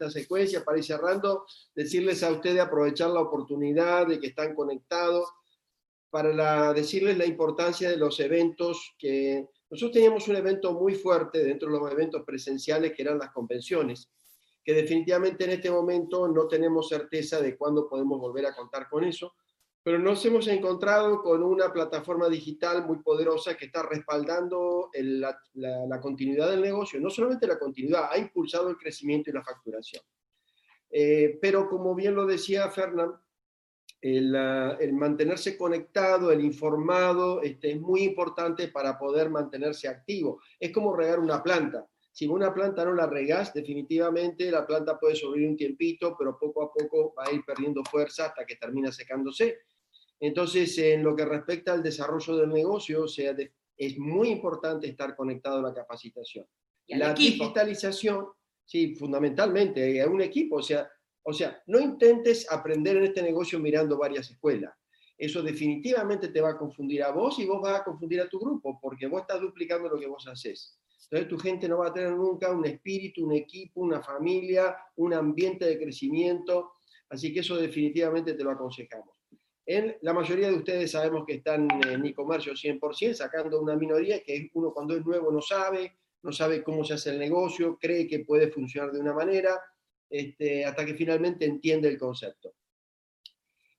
[0.00, 1.44] esta secuencia, para ir cerrando,
[1.74, 5.28] decirles a ustedes aprovechar la oportunidad de que están conectados,
[6.08, 11.70] para decirles la importancia de los eventos que nosotros teníamos un evento muy fuerte dentro
[11.70, 14.10] de los eventos presenciales que eran las convenciones,
[14.64, 19.04] que definitivamente en este momento no tenemos certeza de cuándo podemos volver a contar con
[19.04, 19.34] eso,
[19.82, 26.50] pero nos hemos encontrado con una plataforma digital muy poderosa que está respaldando la, continuidad
[26.50, 30.02] del negocio, no solamente la continuidad, ha impulsado el crecimiento y la facturación.
[30.90, 33.12] Eh, pero como bien lo decía Fernán,
[34.02, 40.40] el, el, mantenerse conectado, el informado, este, es muy importante para poder mantenerse activo.
[40.58, 41.86] Es como regar una planta.
[42.12, 46.64] Si una planta no la regas, definitivamente la planta puede sobrevivir un tiempito, pero poco
[46.64, 49.58] a poco va a ir perdiendo fuerza hasta que termina secándose.
[50.18, 53.34] Entonces, en lo que respecta al desarrollo del negocio, sea,
[53.76, 56.46] es muy importante estar conectado a la capacitación.
[56.88, 58.26] La digitalización,
[58.64, 60.90] sí, fundamentalmente, a un equipo, o sea,
[61.22, 64.74] o sea, no intentes aprender en este negocio mirando varias escuelas.
[65.16, 68.38] Eso definitivamente te va a confundir a vos y vos vas a confundir a tu
[68.38, 70.78] grupo, porque vos estás duplicando lo que vos haces.
[71.04, 75.14] Entonces tu gente no va a tener nunca un espíritu, un equipo, una familia, un
[75.14, 76.72] ambiente de crecimiento.
[77.08, 79.16] Así que eso definitivamente te lo aconsejamos.
[79.66, 84.50] En la mayoría de ustedes sabemos que están en e-comercio 100%, sacando una minoría que
[84.54, 88.20] uno cuando es nuevo no sabe, no sabe cómo se hace el negocio, cree que
[88.20, 89.60] puede funcionar de una manera,
[90.08, 92.54] este, hasta que finalmente entiende el concepto.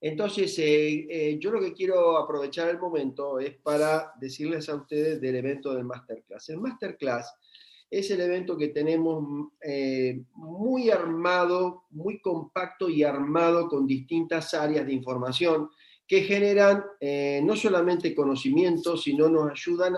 [0.00, 5.20] Entonces, eh, eh, yo lo que quiero aprovechar el momento es para decirles a ustedes
[5.20, 6.48] del evento del Masterclass.
[6.48, 7.34] El Masterclass
[7.90, 14.86] es el evento que tenemos eh, muy armado, muy compacto y armado con distintas áreas
[14.86, 15.68] de información
[16.06, 16.82] que generan
[17.44, 19.94] no solamente conocimiento, sino nos ayudan,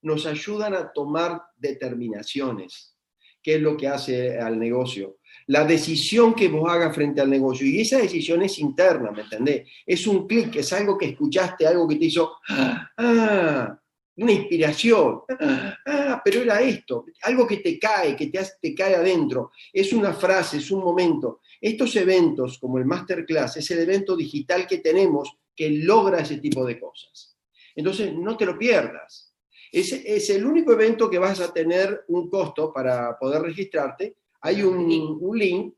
[0.00, 2.96] nos ayudan a tomar determinaciones,
[3.42, 7.66] que es lo que hace al negocio la decisión que vos hagas frente al negocio.
[7.66, 9.68] Y esa decisión es interna, ¿me entendés?
[9.86, 13.78] Es un clic, es algo que escuchaste, algo que te hizo, ah,
[14.16, 19.52] una inspiración, ah, pero era esto, algo que te cae, que te, te cae adentro.
[19.72, 21.40] Es una frase, es un momento.
[21.60, 26.64] Estos eventos, como el Masterclass, es el evento digital que tenemos que logra ese tipo
[26.64, 27.36] de cosas.
[27.74, 29.34] Entonces, no te lo pierdas.
[29.70, 34.62] Es, es el único evento que vas a tener un costo para poder registrarte, hay
[34.62, 34.88] un,
[35.34, 35.74] link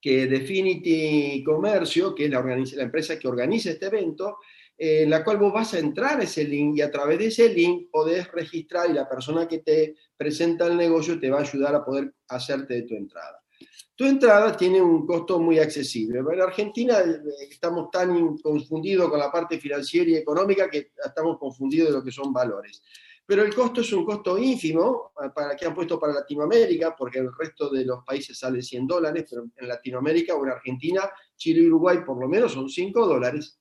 [0.00, 4.38] que Definity Comercio, que es la, la empresa que organiza este evento,
[4.76, 7.48] en la cual vos vas a entrar a ese link y a través de ese
[7.48, 11.74] link podés registrar y la persona que te presenta el negocio te va a ayudar
[11.76, 13.40] a poder hacerte de tu entrada.
[13.96, 16.18] Tu entrada tiene un costo muy accesible.
[16.18, 21.88] En Argentina eh, estamos tan confundidos con la parte financiera y económica que estamos confundidos
[21.90, 22.82] de lo que son valores
[23.26, 27.20] pero el costo es un costo ínfimo eh, para que han puesto para Latinoamérica, porque
[27.20, 31.62] el resto de los países sale 100 dólares, pero en Latinoamérica o en Argentina, Chile
[31.62, 33.58] y Uruguay por lo menos son 5 dólares.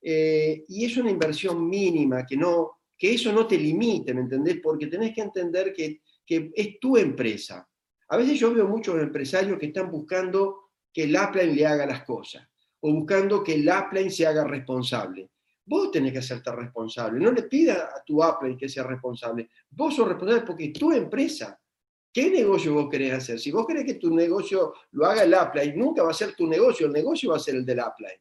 [0.00, 4.60] Eh, y es una inversión mínima, que, no, que eso no te limite, ¿me entendés?
[4.62, 7.68] Porque tenés que entender que, que es tu empresa.
[8.08, 12.04] A veces yo veo muchos empresarios que están buscando que el upline le haga las
[12.04, 12.46] cosas,
[12.80, 15.30] o buscando que el upline se haga responsable.
[15.66, 17.18] Vos tenés que hacerte responsable.
[17.20, 19.48] No le pida a tu Apple que sea responsable.
[19.70, 21.58] Vos sos responsable porque es tu empresa.
[22.12, 23.40] ¿Qué negocio vos querés hacer?
[23.40, 26.46] Si vos querés que tu negocio lo haga el Apple, nunca va a ser tu
[26.46, 28.20] negocio, el negocio va a ser el del Apple.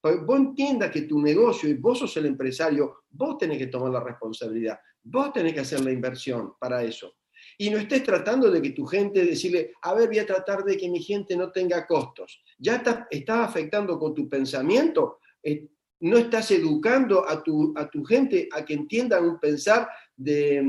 [0.00, 3.90] Pues vos entiendas que tu negocio y vos sos el empresario, vos tenés que tomar
[3.90, 4.78] la responsabilidad.
[5.02, 7.16] Vos tenés que hacer la inversión para eso.
[7.58, 10.76] Y no estés tratando de que tu gente, decirle, a ver, voy a tratar de
[10.76, 12.42] que mi gente no tenga costos.
[12.58, 15.68] Ya estás, estás afectando con tu pensamiento eh,
[16.00, 20.62] no estás educando a tu, a tu gente a que entiendan un pensar de,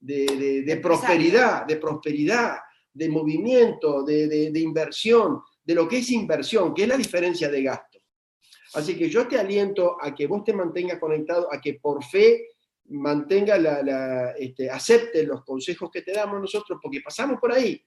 [0.00, 2.56] de, prosperidad, de prosperidad,
[2.92, 7.98] de movimiento, de, inversión, de lo que es inversión, que es la diferencia de gasto.
[8.74, 12.46] Así que yo te aliento a que vos te mantengas conectado, a que por fe
[12.86, 17.82] mantenga la, la este, acepte los consejos que te damos nosotros, porque pasamos por ahí.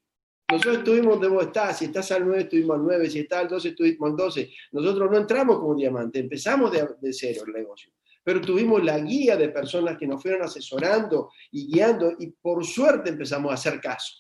[0.51, 3.47] Nosotros estuvimos donde vos estás, si estás al 9, estuvimos al 9, si estás al
[3.47, 4.51] 12, estuvimos al 12.
[4.74, 7.92] Nosotros no entramos como diamante, empezamos de, de cero el negocio.
[8.24, 13.09] Pero tuvimos la guía de personas que nos fueron asesorando y guiando, y por suerte
[13.09, 14.13] empezamos a hacer caso.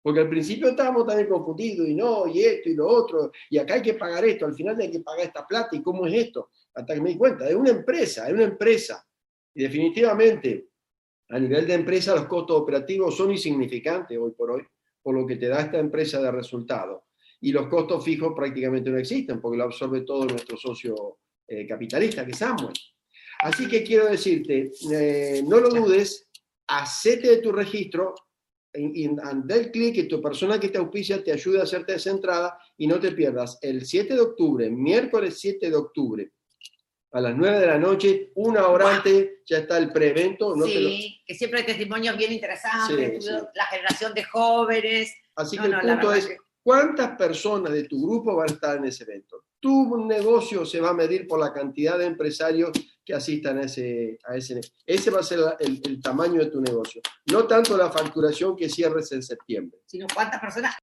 [0.00, 3.74] Porque al principio estábamos también confundidos, y no, y esto, y lo otro, y acá
[3.74, 6.50] hay que pagar esto, al final hay que pagar esta plata, y cómo es esto.
[6.74, 9.06] Hasta que me di cuenta, es una empresa, es una empresa.
[9.54, 10.68] Y definitivamente,
[11.28, 14.62] a nivel de empresa, los costos operativos son insignificantes hoy por hoy
[15.08, 17.06] por lo que te da esta empresa de resultado.
[17.40, 22.26] Y los costos fijos prácticamente no existen, porque lo absorbe todo nuestro socio eh, capitalista,
[22.26, 22.74] que es Amway.
[23.38, 26.28] Así que quiero decirte, eh, no lo dudes,
[26.66, 28.16] hacete de tu registro,
[28.70, 32.86] del clic y tu persona que te auspicia te ayude a hacerte esa entrada y
[32.86, 36.32] no te pierdas el 7 de octubre, miércoles 7 de octubre,
[37.12, 40.54] a las 9 de la noche, una hora antes, ya está el preevento.
[40.54, 43.36] No te lo- sí, que siempre hay testimonios bien interesantes, Sí, sí.
[43.54, 45.14] la generación de jóvenes.
[45.36, 48.50] Así No, que no, el la punto es, que- ¿cuántas personas de tu grupo van
[48.50, 49.44] a estar en ese evento?
[49.60, 52.70] Tu negocio se va a medir por la cantidad de empresarios
[53.04, 54.60] que asistan a ese, a ese.
[54.86, 57.00] Ese va a ser el, el tamaño de tu negocio.
[57.32, 59.80] No tanto la facturación que cierres en septiembre.
[59.86, 60.76] sino cuántas personas